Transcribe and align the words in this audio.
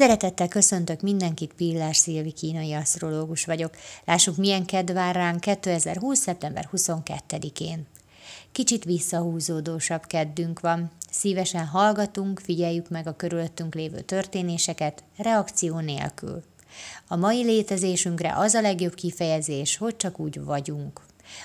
Szeretettel 0.00 0.48
köszöntök 0.48 1.00
mindenkit, 1.00 1.52
Pillás 1.52 1.96
Szilvi 1.96 2.32
kínai 2.32 2.72
asztrológus 2.72 3.44
vagyok. 3.44 3.76
Lássuk, 4.04 4.36
milyen 4.36 4.64
kedv 4.64 4.92
vár 4.92 5.14
ránk 5.14 5.40
2020. 5.40 6.18
szeptember 6.18 6.68
22-én. 6.72 7.86
Kicsit 8.52 8.84
visszahúzódósabb 8.84 10.06
keddünk 10.06 10.60
van. 10.60 10.90
Szívesen 11.10 11.66
hallgatunk, 11.66 12.40
figyeljük 12.40 12.88
meg 12.88 13.06
a 13.06 13.16
körülöttünk 13.16 13.74
lévő 13.74 14.00
történéseket, 14.00 15.04
reakció 15.16 15.78
nélkül. 15.78 16.42
A 17.08 17.16
mai 17.16 17.44
létezésünkre 17.44 18.32
az 18.36 18.54
a 18.54 18.60
legjobb 18.60 18.94
kifejezés, 18.94 19.76
hogy 19.76 19.96
csak 19.96 20.18
úgy 20.18 20.44
vagyunk. 20.44 21.00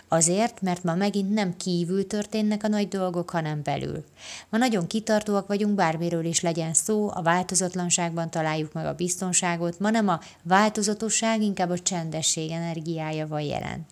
Azért, 0.08 0.62
mert 0.62 0.84
ma 0.84 0.96
megint 0.96 1.34
nem 1.34 1.58
kívül 1.58 2.08
történnek 2.08 2.64
a 2.64 2.68
nagy 2.68 2.88
dolgok, 2.88 3.30
hanem 3.30 3.64
belül. 3.64 4.04
Ma 4.50 4.58
nagyon 4.58 4.88
kitartóak 4.88 5.48
vagyunk, 5.48 5.76
bármiről 5.76 6.26
is 6.26 6.42
legyen 6.42 6.74
szó, 6.74 7.10
a 7.14 7.22
változatlanságban 7.22 8.30
találjuk 8.30 8.74
meg 8.74 8.86
a 8.86 8.96
biztonságot, 8.96 9.80
ma 9.80 9.90
nem 9.90 10.08
a 10.08 10.20
változatosság, 10.44 11.42
inkább 11.42 11.70
a 11.70 11.80
csendesség 11.80 12.52
energiája 12.52 13.28
van 13.28 13.42
jelen. 13.42 13.86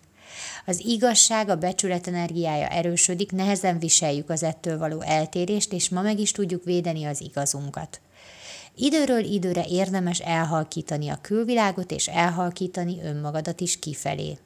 Az 0.66 0.80
igazság, 0.84 1.48
a 1.48 1.56
becsület 1.56 2.06
energiája 2.06 2.68
erősödik, 2.68 3.32
nehezen 3.32 3.78
viseljük 3.78 4.30
az 4.30 4.42
ettől 4.42 4.78
való 4.78 5.00
eltérést, 5.00 5.72
és 5.72 5.88
ma 5.88 6.02
meg 6.02 6.18
is 6.18 6.32
tudjuk 6.32 6.64
védeni 6.64 7.04
az 7.04 7.20
igazunkat. 7.20 8.00
Időről 8.76 9.24
időre 9.24 9.64
érdemes 9.68 10.18
elhalkítani 10.18 11.08
a 11.08 11.18
külvilágot, 11.20 11.90
és 11.90 12.08
elhalkítani 12.08 13.00
önmagadat 13.02 13.60
is 13.60 13.78
kifelé. 13.78 14.38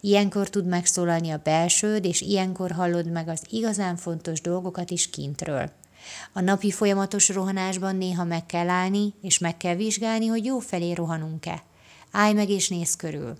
Ilyenkor 0.00 0.50
tud 0.50 0.66
megszólalni 0.66 1.30
a 1.30 1.40
belsőd, 1.44 2.04
és 2.04 2.20
ilyenkor 2.20 2.70
hallod 2.70 3.10
meg 3.10 3.28
az 3.28 3.42
igazán 3.50 3.96
fontos 3.96 4.40
dolgokat 4.40 4.90
is 4.90 5.10
kintről. 5.10 5.70
A 6.32 6.40
napi 6.40 6.70
folyamatos 6.70 7.28
rohanásban 7.28 7.96
néha 7.96 8.24
meg 8.24 8.46
kell 8.46 8.68
állni, 8.68 9.14
és 9.22 9.38
meg 9.38 9.56
kell 9.56 9.74
vizsgálni, 9.74 10.26
hogy 10.26 10.44
jó 10.44 10.58
felé 10.58 10.92
rohanunk-e. 10.92 11.62
Állj 12.10 12.32
meg 12.32 12.48
és 12.48 12.68
nézz 12.68 12.94
körül. 12.94 13.34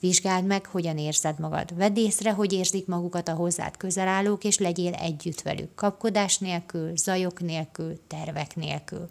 Vizsgáld 0.00 0.46
meg, 0.46 0.66
hogyan 0.66 0.98
érzed 0.98 1.38
magad. 1.38 1.76
Vedd 1.76 1.96
észre, 1.96 2.32
hogy 2.32 2.52
érzik 2.52 2.86
magukat 2.86 3.28
a 3.28 3.34
hozzád 3.34 3.76
közel 3.76 4.08
állók, 4.08 4.44
és 4.44 4.58
legyél 4.58 4.92
együtt 4.92 5.40
velük, 5.40 5.74
kapkodás 5.74 6.38
nélkül, 6.38 6.96
zajok 6.96 7.40
nélkül, 7.40 8.00
tervek 8.06 8.56
nélkül. 8.56 9.10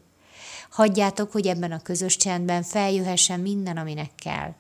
Hagyjátok, 0.69 1.31
hogy 1.31 1.47
ebben 1.47 1.71
a 1.71 1.81
közös 1.81 2.17
csendben 2.17 2.63
feljöhessen 2.63 3.39
minden, 3.39 3.77
aminek 3.77 4.11
kell. 4.15 4.53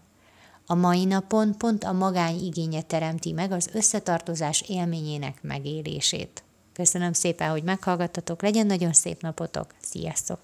A 0.65 0.75
mai 0.75 1.05
napon 1.05 1.57
pont 1.57 1.83
a 1.83 1.91
magány 1.91 2.43
igénye 2.43 2.81
teremti 2.81 3.31
meg 3.31 3.51
az 3.51 3.69
összetartozás 3.73 4.61
élményének 4.67 5.41
megélését. 5.41 6.43
Köszönöm 6.73 7.13
szépen, 7.13 7.49
hogy 7.49 7.63
meghallgattatok, 7.63 8.41
legyen 8.41 8.65
nagyon 8.65 8.93
szép 8.93 9.21
napotok, 9.21 9.73
sziasztok! 9.81 10.39